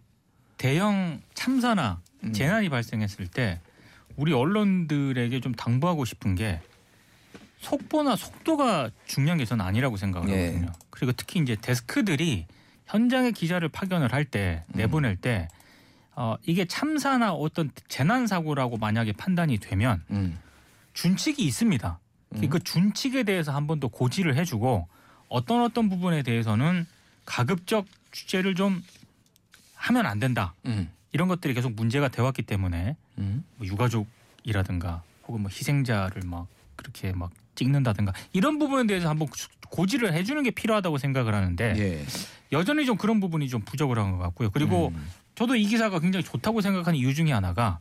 [0.56, 2.32] 대형 참사나 음.
[2.32, 3.60] 재난이 발생했을 때
[4.16, 6.60] 우리 언론들에게 좀 당부하고 싶은 게
[7.58, 10.46] 속보나 속도가 중요한 게 저는 아니라고 생각을 예.
[10.46, 10.72] 하거든요.
[10.90, 12.46] 그리고 특히 이제 데스크들이
[12.86, 14.78] 현장에 기자를 파견을 할때 음.
[14.78, 15.48] 내보낼 때
[16.20, 20.36] 어, 이게 참사나 어떤 재난 사고라고 만약에 판단이 되면 음.
[20.92, 22.00] 준칙이 있습니다.
[22.34, 22.48] 음.
[22.48, 24.88] 그 준칙에 대해서 한 번 더 고지를 해주고
[25.28, 26.86] 어떤 어떤 부분에 대해서는
[27.24, 28.82] 가급적 취재를 좀
[29.76, 30.54] 하면 안 된다.
[30.66, 30.90] 음.
[31.12, 33.44] 이런 것들이 계속 문제가 되었기 때문에 음.
[33.56, 39.28] 뭐 유가족이라든가 혹은 뭐 희생자를 막 그렇게 막 찍는다든가 이런 부분에 대해서 한번
[39.68, 42.04] 고지를 해주는 게 필요하다고 생각을 하는데 예.
[42.52, 44.50] 여전히 좀 그런 부분이 좀 부족을 한것 같고요.
[44.50, 45.08] 그리고 음.
[45.34, 47.78] 저도 이 기사가 굉장히 좋다고 생각하는 이유 중에 하나가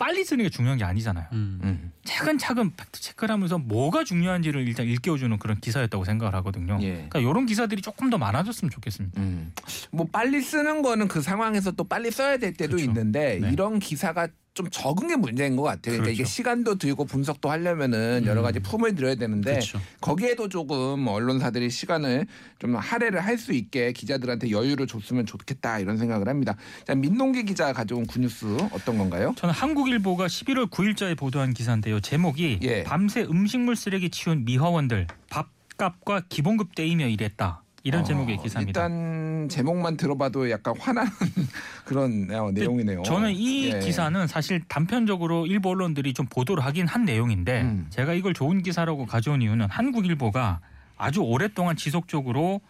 [0.00, 1.26] 빨리 쓰는 게 중요한 게 아니잖아요.
[1.32, 1.60] 음.
[1.62, 1.92] 음.
[2.04, 6.78] 차근차근 팩트 체크를 하면서 뭐가 중요한지를 일단 일깨워주는 그런 기사였다고 생각을 하거든요.
[6.80, 6.92] 예.
[6.94, 9.20] 그러니까 이런 기사들이 조금 더 많아졌으면 좋겠습니다.
[9.20, 9.52] 음.
[9.90, 12.86] 뭐 빨리 쓰는 거는 그 상황에서 또 빨리 써야 될 때도 그렇죠.
[12.86, 13.50] 있는데 네.
[13.52, 15.92] 이런 기사가 좀 적은 게 문제인 것 같아요.
[15.94, 16.30] 그러니까 이게 그렇죠.
[16.32, 19.80] 시간도 들고 분석도 하려면은 여러 가지 품을 들여야 되는데 그렇죠.
[20.00, 22.26] 거기에도 조금 언론사들이 시간을
[22.58, 26.56] 좀 할애를 할 수 있게 기자들한테 여유를 줬으면 좋겠다 이런 생각을 합니다.
[26.86, 29.32] 자 민동기 기자 가져온 굿뉴스 어떤 건가요?
[29.38, 32.00] 저는 한국일보가 11월 9일자에 보도한 기사인데요.
[32.00, 32.82] 제목이 예.
[32.82, 37.62] 밤새 음식물 쓰레기 치운 미화원들 밥값과 기본급 떼이며 일했다.
[37.82, 38.82] 이런 어, 제목의 기사입니다.
[38.86, 41.10] 일단 제목만 들어봐도 약간 화나는
[41.84, 43.02] 그런 어, 내용이네요.
[43.04, 43.78] 저는 이 예.
[43.78, 47.86] 기사는 사실 단편적으로 일부 언론들이 좀 보도를 하긴 한 내용인데 음.
[47.90, 50.60] 제가 이걸 좋은 기사라고 가져온 이유는 한국일보가
[50.98, 52.60] 아주 오랫동안 지속적으로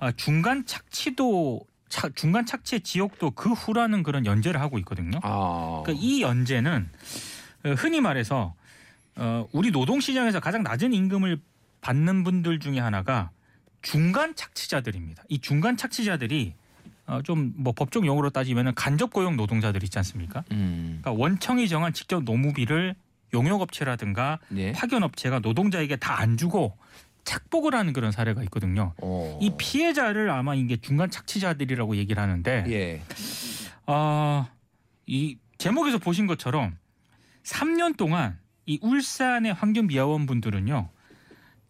[0.00, 5.18] 아, 중간 착취도 차- 중간 착취의 지옥도 그 후라는 그런 연재를 하고 있거든요.
[5.22, 5.82] 아.
[5.84, 6.88] 그러니까 이 연재는
[7.66, 8.54] 어, 흔히 말해서
[9.16, 11.38] 어, 우리 노동 시장에서 가장 낮은 임금을
[11.82, 13.30] 받는 분들 중에 하나가
[13.82, 15.24] 중간 착취자들입니다.
[15.28, 16.54] 이 중간 착취자들이
[17.06, 20.44] 어, 좀뭐 법적 용어로 따지면 간접 고용 노동자들 있지 않습니까?
[20.52, 21.00] 음.
[21.00, 22.94] 그러니까 원청이 정한 직접 노무비를
[23.32, 24.72] 용역업체라든가 예.
[24.72, 26.76] 파견업체가 노동자에게 다 안 주고
[27.24, 28.92] 착복을 하는 그런 사례가 있거든요.
[29.02, 29.38] 어.
[29.40, 33.02] 이 피해자를 아마 이게 중간 착취자들이라고 얘기를 하는데 예.
[33.86, 34.48] 아,
[35.06, 36.76] 이 제목에서 보신 것처럼
[37.44, 40.88] 3년 동안 이 울산의 환경미화원 분들은요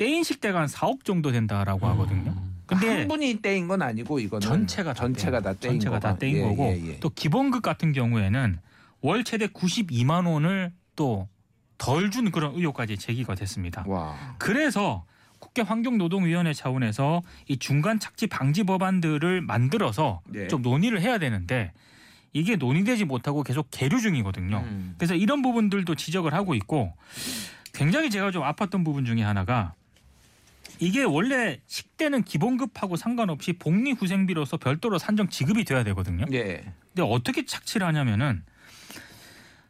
[0.00, 2.34] 떼인 식 대가 한 4억 정도 된다라고 하거든요.
[2.64, 6.16] 근데 한 분이 떼인 건 아니고 이거는 전체가 다 전체가 다 거- 떼인 전체가 다.
[6.16, 7.00] 떼인 예, 거고 예, 예.
[7.00, 8.58] 또 기본급 같은 경우에는
[9.02, 11.28] 월 최대 92만 원을 또
[11.76, 13.84] 덜 준 그런 의혹까지 제기가 됐습니다.
[13.86, 14.14] 와.
[14.38, 15.04] 그래서
[15.38, 20.46] 국회 환경노동위원회 차원에서 이 중간 착취 방지 법안들을 만들어서 예.
[20.48, 21.72] 좀 논의를 해야 되는데
[22.34, 24.58] 이게 논의되지 못하고 계속 계류 중이거든요.
[24.58, 24.94] 음.
[24.98, 26.92] 그래서 이런 부분들도 지적을 하고 있고
[27.72, 29.72] 굉장히 제가 좀 아팠던 부분 중에 하나가
[30.80, 36.24] 이게 원래 식대는 기본급하고 상관없이 복리후생비로서 별도로 산정 지급이 돼야 되거든요.
[36.32, 36.64] 예.
[36.88, 38.42] 근데 어떻게 착취를 하냐면은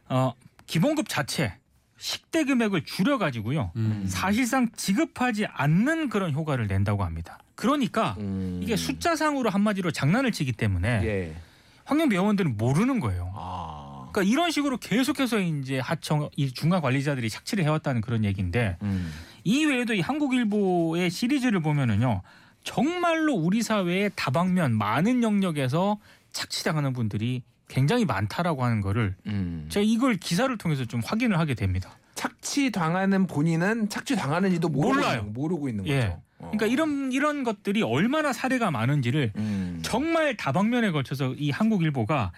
[0.07, 0.33] 어
[0.65, 1.53] 기본급 자체
[1.97, 3.71] 식대 금액을 줄여 가지고요.
[3.75, 4.05] 음.
[4.07, 7.39] 사실상 지급하지 않는 그런 효과를 낸다고 합니다.
[7.55, 8.59] 그러니까 음.
[8.63, 11.35] 이게 숫자상으로 한마디로 장난을 치기 때문에 예.
[11.83, 13.33] 환경미화원들은 모르는 거예요.
[13.35, 14.09] 아.
[14.11, 19.11] 그러니까 이런 식으로 계속해서 이제 하청 이 중간 관리자들이 착취를 해왔다는 그런 얘기인데 음.
[19.43, 22.21] 이 외에도 이 한국일보의 시리즈를 보면은요
[22.63, 25.99] 정말로 우리 사회의 다방면 많은 영역에서
[26.31, 29.65] 착취당하는 분들이 굉장히 많다라고 하는 거를 음.
[29.69, 31.97] 제가 이걸 기사를 통해서 좀 확인을 하게 됩니다.
[32.15, 35.23] 착취 당하는 본인은 착취 당하는지도 모르고 몰라요.
[35.23, 35.99] 모르고 있는 예.
[36.01, 36.21] 거죠.
[36.39, 36.51] 어.
[36.51, 39.79] 그러니까 이런 이런 것들이 얼마나 사례가 많은지를 음.
[39.81, 42.31] 정말 다방면에 걸쳐서 이 한국일보가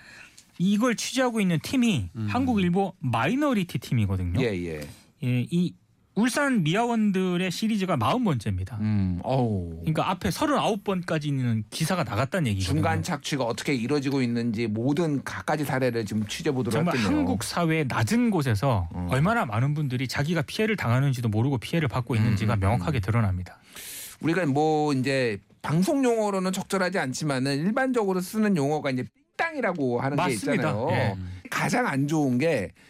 [0.60, 2.28] 이걸 취재하고 있는 팀이 음.
[2.30, 4.40] 한국일보 마이너리티 팀이거든요.
[4.42, 4.82] 예, 예.
[5.24, 5.74] 예, 이
[6.16, 8.80] 울산 미아원들의 시리즈가 40번째입니다.
[8.80, 9.20] 음.
[9.24, 9.78] 어우.
[9.80, 12.76] 그러니까 앞에 39번까지 있는 기사가 나갔다는 얘기거든요.
[12.76, 17.18] 중간 착취가 어떻게 이루어지고 있는지 모든 갖가지 사례를 지금 취재 보도록 정말 했겠네요.
[17.18, 19.08] 한국 사회의 낮은 곳에서 음.
[19.10, 23.58] 얼마나 많은 분들이 자기가 피해를 당하는지도 모르고 피해를 받고 있는지가 음, 음, 명확하게 드러납니다.
[24.22, 29.04] 우리가 뭐 이제 방송 용어로는 적절하지 않지만은 일반적으로 쓰는 용어가 이제
[29.38, 30.54] 삥땅이라고 하는 게 맞습니다.
[30.70, 30.88] 있잖아요.
[30.92, 31.16] 예.
[31.50, 32.84] 가장 안 좋은 게 마-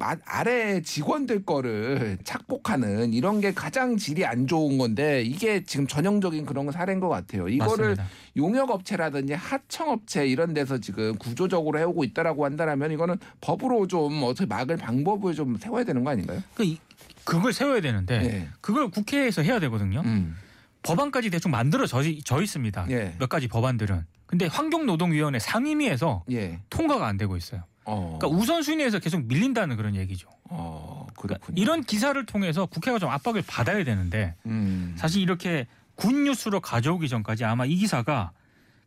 [0.00, 6.70] 아래 직원들 거를 착복하는 이런 게 가장 질이 안 좋은 건데 이게 지금 전형적인 그런
[6.72, 7.48] 사례인 것 같아요.
[7.48, 8.06] 이거를 맞습니다.
[8.36, 15.34] 용역업체라든지 하청업체 이런 데서 지금 구조적으로 해오고 있다라고 한다라면 이거는 법으로 좀 어떻게 막을 방법을
[15.34, 16.42] 좀 세워야 되는 거 아닌가요?
[16.54, 16.78] 그 이-
[17.24, 18.48] 그걸 세워야 되는데 예.
[18.60, 20.02] 그걸 국회에서 해야 되거든요.
[20.04, 20.36] 음.
[20.82, 22.86] 법안까지 대충 만들어져 져 있습니다.
[22.90, 23.14] 예.
[23.18, 24.04] 몇 가지 법안들은.
[24.26, 26.60] 근데 환경노동위원회 상임위에서 예.
[26.70, 27.64] 통과가 안 되고 있어요.
[27.90, 28.18] 어.
[28.18, 30.28] 그러니까 우선순위에서 계속 밀린다는 그런 얘기죠.
[30.44, 31.06] 어.
[31.16, 31.60] 그러니까 그렇군요.
[31.60, 34.94] 이런 기사를 통해서 국회가 좀 압박을 받아야 되는데 음.
[34.96, 38.32] 사실 이렇게 good news로 가져오기 전까지 아마 이 기사가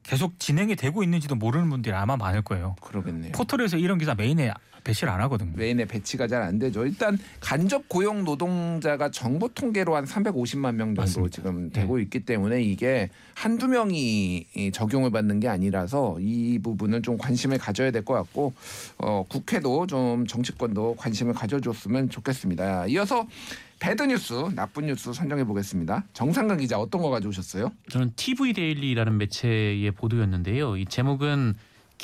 [0.03, 2.75] 계속 진행이 되고 있는지도 모르는 분들이 아마 많을 거예요.
[2.81, 3.31] 그러겠네요.
[3.33, 4.51] 포털에서 이런 기사 메인에
[4.83, 5.51] 배치를 안 하거든요.
[5.55, 6.85] 메인에 배치가 잘 안 되죠.
[6.85, 11.35] 일단 간접 고용 노동자가 정부 통계로 한 350만 명 정도 맞습니다.
[11.35, 17.17] 지금 되고 있기 때문에 이게 한두 명이 이 적용을 받는 게 아니라서 이 부분은 좀
[17.17, 18.53] 관심을 가져야 될 것 같고
[18.97, 22.87] 어, 국회도 좀 정치권도 관심을 가져줬으면 좋겠습니다.
[22.87, 23.25] 이어서
[23.79, 26.03] bad news, 나쁜 뉴스 선정해 보겠습니다.
[26.13, 27.71] 정상근 기자 어떤 거 가져오셨어요?
[27.89, 30.75] 저는 TV 데일리라는 매체의 보도였는데요.
[30.77, 31.53] 이 제목은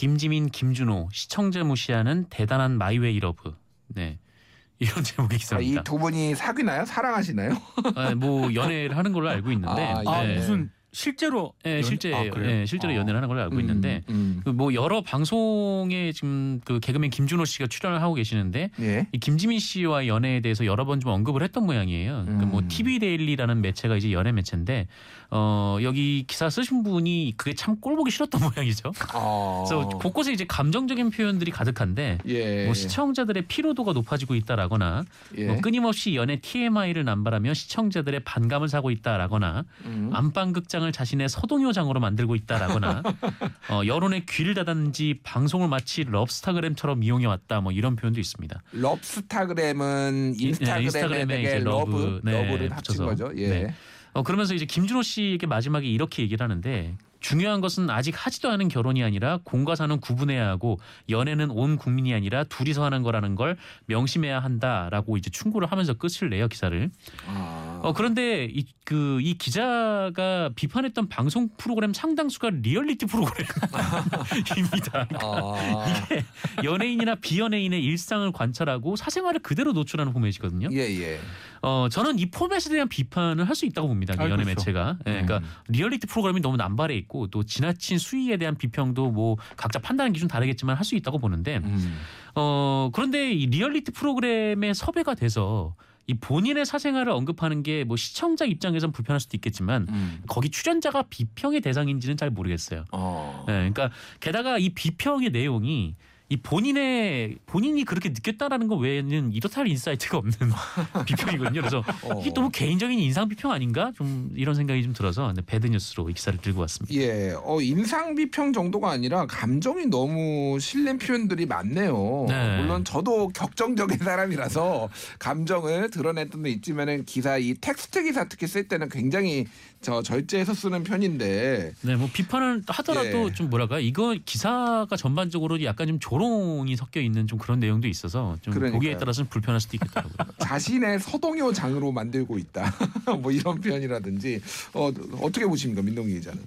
[0.03, 3.53] 김지민, 김준호 시청자 무시하는 대단한 my way love.
[3.89, 4.17] 네.
[4.79, 5.81] 이런 제목의 아, 기사입니다.
[5.81, 6.85] 이 두 분이 사귀나요?
[6.85, 7.51] 사랑하시나요?
[7.95, 10.35] 아, 뭐 연애를 하는 걸로 알고 있는데 아, 아 네.
[10.35, 12.23] 무슨 실제로 네, 연- 실제 아?
[12.23, 12.95] 네, 실제로 아.
[12.95, 18.01] 연애를 하는 걸로 알고 있는데 음, 그뭐 여러 방송에 지금 그 개그맨 김준호 씨가 출연을
[18.01, 18.83] 하고 계시는데 음.
[18.85, 19.07] 예.
[19.11, 22.23] 이 김지민 씨와 연애에 대해서 여러 번 좀 언급을 했던 모양이에요.
[22.23, 22.67] 그러니까 뭐 음.
[22.69, 24.87] TV 데일리라는 매체가 이제 연예 매체인데
[25.31, 28.91] 어 여기 기사 쓰신 분이 그게 참 꼴보기 싫었던 모양이죠.
[29.13, 29.63] 어.
[29.67, 32.65] 그래서 곳곳에 이제 감정적인 표현들이 가득한데 예.
[32.65, 35.03] 뭐 시청자들의 피로도가 높아지고 있다라거나
[35.37, 35.45] 예.
[35.45, 40.09] 뭐 끊임없이 연애 TMI를 남발하며 시청자들의 반감을 사고 있다라거나 음.
[40.13, 43.03] 안방 극장을 자신의 서동요장으로 만들고 있다라거나
[43.69, 48.61] 어, 여론의 귀를 닫았는지 방송을 마치 럽스타그램처럼 이용해 왔다 뭐 이런 표현도 있습니다.
[48.71, 52.97] 럽스타그램은 이- 네, 인스타그램에 인스타그램에 되게 이제 러브, 러브, 네, 러브를 합친.
[53.05, 53.31] 거죠.
[53.35, 53.47] 예.
[53.47, 53.75] 네.
[54.13, 59.03] 어, 그러면서 이제 김준호 씨에게 마지막에 이렇게 얘기를 하는데 중요한 것은 아직 하지도 않은 결혼이
[59.03, 65.17] 아니라 공과 사는 구분해야 하고 연애는 온 국민이 아니라 둘이서 하는 거라는 걸 명심해야 한다라고
[65.17, 66.89] 이제 충고를 하면서 끝을 내요 기사를.
[67.27, 67.68] 아.
[67.81, 75.07] 어, 그런데 이, 그, 이 기자가 비판했던 방송 프로그램 상당수가 리얼리티 프로그램입니다.
[75.21, 76.63] 아.
[76.63, 80.69] 연예인이나 비연예인의 일상을 관찰하고 사생활을 그대로 노출하는 포맷이거든요.
[80.71, 81.19] 예, 예.
[81.61, 84.13] 어, 저는 이 포맷에 대한 비판을 할 수 있다고 봅니다.
[84.15, 84.61] 그 아, 연예 그렇죠.
[84.61, 84.97] 매체가.
[85.07, 90.13] 예, 그러니까 리얼리티 프로그램이 너무 남발해 있고 또 지나친 수위에 대한 비평도 뭐 각자 판단
[90.13, 91.99] 기준 다르겠지만 할 수 있다고 보는데 음.
[92.35, 95.75] 어, 그런데 이 리얼리티 프로그램에 섭외가 돼서
[96.09, 100.21] 이 본인의 사생활을 언급하는 게 뭐 시청자 입장에선 불편할 수도 있겠지만 음.
[100.27, 102.85] 거기 출연자가 비평의 대상인지는 잘 모르겠어요.
[102.91, 103.45] 어.
[103.47, 105.95] 예, 그러니까 게다가 이 비평의 내용이
[106.29, 110.33] 이 본인의 본인이 그렇게 느꼈다라는 것 외에는 이렇다 할 insight가 없는
[111.07, 111.59] 비평이거든요.
[111.59, 112.21] 그래서 어.
[112.21, 113.91] 이게 너무 개인적인 인상 비평 아닌가?
[113.95, 116.93] 좀 이런 생각이 좀 들어서 네, bad news로 이 기사를 들고 왔습니다.
[116.95, 122.25] 예, 어, 인상 비평 정도가 아니라 감정이 너무 실린 표현들이 많네요.
[122.29, 122.57] 네.
[122.61, 124.87] 물론 저도 격정적인 사람이라서
[125.17, 129.47] 감정을 드러냈던 데 있지만은 기사 이 텍스트 기사 특히 쓸 때는 굉장히
[129.81, 133.33] 저 절제해서 쓰는 편인데 네, 뭐 비판을 하더라도 예.
[133.33, 138.53] 좀 뭐랄까 이거 기사가 전반적으로 약간 좀 조롱이 섞여 있는 좀 그런 내용도 있어서 좀
[138.53, 138.73] 그러니까요.
[138.73, 140.15] 보기에 따라서는 불편할 수도 있겠더라고요.
[140.39, 142.73] 자신의 서동요 장으로 만들고 있다.
[143.21, 144.41] 뭐 이런 표현이라든지
[144.73, 146.43] 어, 어떻게 보십니까, 민동기 기자는?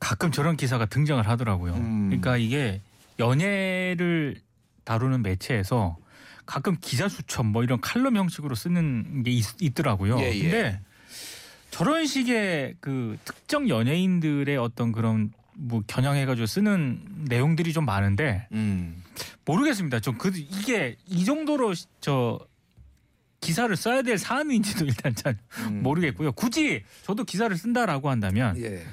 [0.00, 1.74] 가끔 저런 기사가 등장을 하더라고요.
[1.74, 2.06] 음.
[2.08, 2.80] 그러니까 이게
[3.20, 4.40] 연예를
[4.84, 5.98] 다루는 매체에서
[6.46, 10.42] 가끔 기사 수첩 뭐 이런 칼럼 형식으로 쓰는 게 있, 더라고요 예, 예.
[10.42, 10.80] 근데
[11.70, 19.02] 저런 식의 그 특정 연예인들의 어떤 그런 뭐 겨냥해가지고 쓰는 내용들이 좀 많은데 음.
[19.44, 20.00] 모르겠습니다.
[20.00, 22.38] 좀 그 이게 이 정도로 저
[23.40, 25.36] 기사를 써야 될 사안인지도 일단 잘
[25.68, 25.82] 음.
[25.82, 26.32] 모르겠고요.
[26.32, 28.84] 굳이 저도 기사를 쓴다라고 한다면 예.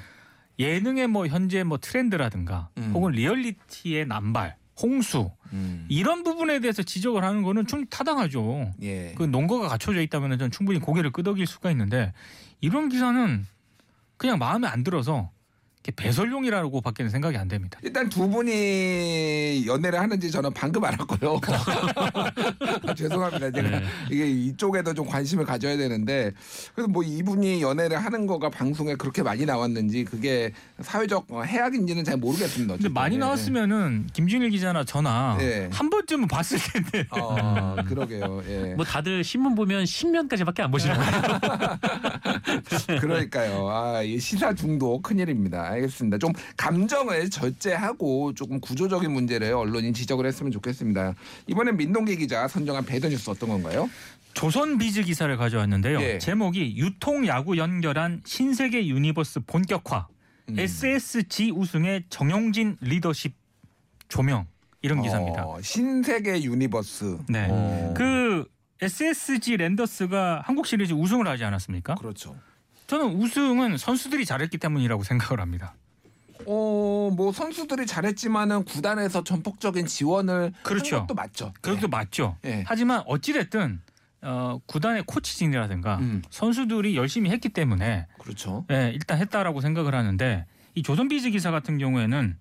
[0.60, 2.92] 예능의 뭐 현재 뭐 트렌드라든가 음.
[2.94, 5.86] 혹은 리얼리티의 남발, 홍수 음.
[5.90, 8.74] 이런 부분에 대해서 지적을 하는 거는 좀 타당하죠.
[8.82, 9.14] 예.
[9.18, 12.14] 그 논거가 갖춰져 있다면 전 충분히 고개를 끄덕일 수가 있는데
[12.62, 13.46] 이런 기사는
[14.18, 15.32] 그냥 마음에 안 들어서
[15.96, 17.80] 배설용이라고 밖에는 생각이 안 됩니다.
[17.84, 21.40] 일단 두 분이 연애를 하는지 저는 방금 알았고요.
[22.96, 23.52] 죄송합니다.
[23.52, 23.84] 제가 네.
[24.12, 26.32] 이게 이쪽에도 좀 관심을 가져야 되는데
[26.76, 32.18] 그래서 뭐 이분이 연애를 하는 거가 방송에 그렇게 많이 나왔는지 그게 사회적 어, 해악인지는 잘
[32.18, 32.76] 모르겠습니다.
[32.76, 32.90] 근데.
[32.90, 33.20] 많이 예.
[33.20, 35.70] 나왔으면은 김준일 기자나 저나 네.
[35.72, 37.08] 한 번쯤은 봤을 텐데.
[37.12, 38.44] 어, 그러게요.
[38.48, 38.74] 예.
[38.76, 41.40] 뭐 다들 신문 보면 10면까지밖에 안 보시는 거예요.
[43.00, 43.70] 그러니까요.
[43.70, 45.77] 아, 이 시사 중독 큰일입니다.
[45.78, 46.18] 알겠습니다.
[46.18, 51.16] 좀 감정을 절제하고 조금 구조적인 문제를 언론이 지적을 했으면 좋겠습니다.
[51.48, 53.90] 이번엔 민동기 기자 선정한 bad news 어떤 건가요?
[54.34, 56.00] 조선 비즈 기사를 가져왔는데요.
[56.02, 56.20] 예.
[56.20, 60.08] 제목이 유통 야구 연결한 신세계 universe 본격화.
[60.50, 60.60] 음.
[60.60, 63.34] SSG 우승의 정용진 리더십
[64.08, 64.46] 조명
[64.82, 65.46] 이런 기사입니다.
[65.46, 67.18] 어, 신세계 universe.
[67.30, 67.48] 네.
[67.50, 68.46] 어, 그
[68.82, 71.96] SSG 랜더스가 한국 시리즈 우승을 하지 않았습니까?
[71.96, 72.36] 그렇죠.
[72.88, 75.76] 저는 우승은 선수들이 잘했기 때문이라고 생각을 합니다.
[76.46, 80.96] 어, 뭐 선수들이 잘했지만은 구단에서 전폭적인 지원을 그렇죠.
[80.96, 81.54] 한 것도 맞죠.
[81.62, 82.38] 그것도 맞죠.
[82.46, 82.64] 예.
[82.66, 83.82] 하지만 어찌 됐든
[84.22, 86.22] 어, 구단의 코치진이라든가 음.
[86.30, 88.66] 선수들이 열심히 했기 때문에 그렇죠.
[88.72, 90.46] 예, 일단 했다라고 생각을 하는데
[90.76, 92.38] 이 조선비즈 기사 같은 경우에는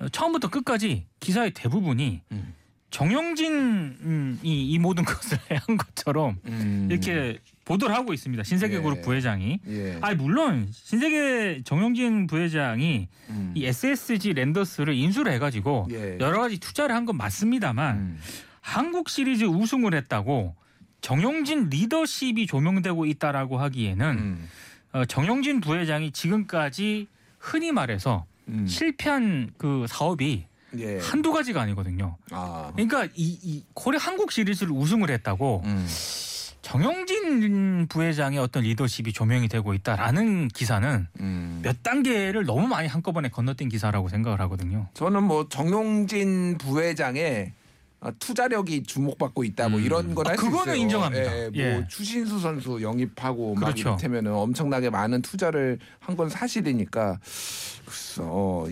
[0.00, 2.54] 어, 처음부터 끝까지 기사의 대부분이 음.
[2.90, 6.88] 정영진이 이 모든 것을 한 것처럼 음.
[6.90, 8.42] 이렇게 보도를 하고 있습니다.
[8.44, 9.02] 신세계 그룹 예.
[9.02, 9.60] 부회장이.
[9.68, 9.98] 예.
[10.00, 13.52] 아니 물론 신세계 정영진 부회장이 음.
[13.54, 16.16] 이 SSG 랜더스를 인수를 해가지고 예.
[16.20, 18.18] 여러 가지 투자를 한 건 맞습니다만 음.
[18.60, 20.54] 한국 시리즈 우승을 했다고
[21.00, 24.48] 정용진 리더십이 조명되고 있다라고 하기에는 음.
[24.92, 27.06] 어, 정용진 부회장이 지금까지
[27.38, 28.66] 흔히 말해서 음.
[28.66, 30.44] 실패한 그 사업이
[30.76, 30.98] 예.
[30.98, 32.16] 한두 가지가 아니거든요.
[32.30, 32.70] 아.
[32.74, 35.86] 그러니까 이, 이 고려 한국 시리즈를 우승을 했다고 음.
[36.62, 41.60] 정영진 부회장의 어떤 리더십이 조명이 되고 있다라는 기사는 음.
[41.62, 44.88] 몇 단계를 너무 많이 한꺼번에 건너뛴 기사라고 생각을 하거든요.
[44.94, 47.67] 저는 뭐 정용진 부회장의 아,
[48.20, 49.84] 투자력이 주목받고 있다 뭐 음.
[49.84, 50.82] 이런 건 아, 할수 그거는 있어요.
[50.82, 51.36] 인정합니다.
[51.36, 51.86] 예, 뭐 예.
[51.88, 53.88] 추신수 선수 영입하고 막 그렇죠.
[53.90, 57.18] 이를테면은 엄청나게 많은 투자를 한 건 사실이니까
[57.84, 58.22] 글쎄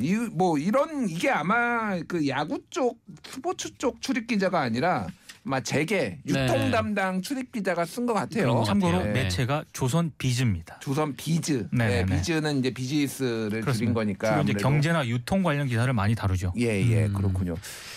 [0.00, 5.06] 이뭐 이런 이게 아마 그 야구 쪽 스포츠 쪽 출입 기자가 아니라
[5.46, 6.70] 아마 재계 유통 네.
[6.72, 8.52] 담당 출입 기자가 쓴 것 같아요.
[8.52, 9.00] 것 참고로.
[9.00, 9.10] 예.
[9.12, 10.78] 매체가 조선 비즈입니다.
[10.80, 11.68] 조선 비즈.
[11.70, 12.16] 네, 네, 네, 네.
[12.16, 13.94] 비즈는 이제 비즈니스를 그렇습니다.
[13.94, 14.52] 거니까 주로 이제.
[14.54, 16.52] 경제나 유통 관련 기사를 많이 다루죠.
[16.58, 17.12] 예, 예, 음.
[17.14, 17.54] 그렇군요.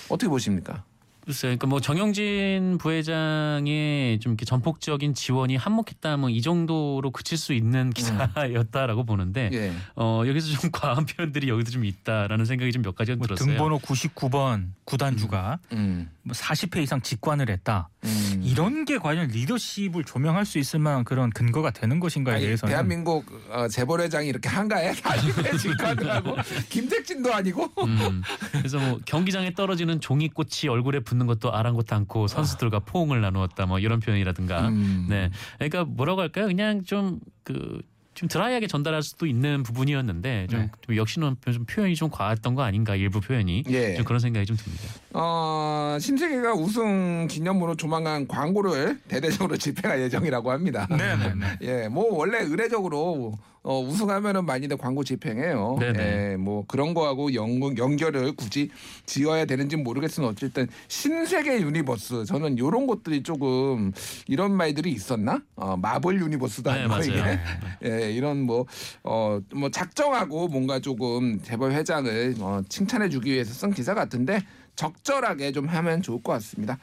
[0.10, 0.84] 어떻게 보십니까?
[1.30, 1.50] 글쎄요.
[1.50, 9.04] 그러니까 뭐 정영진 부회장의 좀 이렇게 전폭적인 지원이 한몫했다 뭐이 정도로 그칠 수 있는 기사였다라고
[9.04, 9.72] 보는데 예.
[9.96, 13.46] 어 여기서 좀 과한 표현들이 여기도 좀 있다라는 생각이 좀 몇 가지 뭐 들었어요.
[13.48, 16.10] 등번호 99번 구단주가 음.
[16.24, 17.90] 뭐 40회 이상 직관을 했다.
[18.04, 18.42] 음.
[18.44, 23.26] 이런 게 과연 리더십을 조명할 수 있을 만한 그런 근거가 되는 것인가에 아니, 대해서는 대한민국
[23.52, 24.94] 어, 재벌회장이 이렇게 한가해?
[25.02, 26.36] 40회 직관을 하고
[26.70, 28.22] 김택진도 아니고 음,
[28.54, 34.00] 그래서 뭐 경기장에 떨어지는 종이꽃이 얼굴에 붙는 것도 아랑곳 않고 선수들과 포옹을 나누었다 뭐 이런
[34.00, 35.08] 표현이라든가 음.
[35.10, 37.82] 네 그러니까 뭐라고 할까요 그냥 좀그
[38.20, 40.72] 좀 드라이하게 전달할 수도 있는 부분이었는데 좀, 네.
[40.82, 43.96] 좀 역시는 좀 표현이 좀 과했던 거 아닌가 일부 표현이 예.
[43.96, 44.84] 좀 그런 생각이 좀 듭니다.
[45.14, 50.88] 어, 신세계가 우승 기념으로 조만간 광고를 대대적으로 집행할 예정이라고 합니다.
[50.90, 51.46] 네네네.
[51.64, 55.78] 예, 뭐 원래 의례적으로 어, 우승하면은 많이들 광고 집행해요.
[55.80, 56.32] 네네.
[56.32, 58.70] 예, 뭐 그런 거하고 연, 연결을 굳이
[59.06, 63.92] 지어야 되는지 는 모르겠으나 어쨌든 신세계 universe 저는 이런 것들이 조금
[64.28, 65.42] 이런 말들이 있었나?
[65.56, 67.04] 어, Marvel universe도 네 맞아요.
[67.04, 67.40] 이게
[67.84, 68.66] 예, 이런 뭐,
[69.04, 74.40] 어, 뭐 작정하고 뭔가 조금 재벌 회장을 어, 칭찬해주기 위해서 쓴 기사 같은데
[74.80, 76.78] 적절하게 좀 하면 좋을 것 같습니다.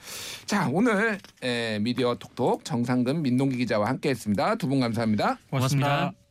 [0.44, 4.56] 자, 오늘 에, 미디어 톡톡 정상근 민동기 기자와 함께했습니다.
[4.56, 5.38] 두 분 감사합니다.
[5.48, 5.88] 고맙습니다.
[5.88, 6.25] 고맙습니다.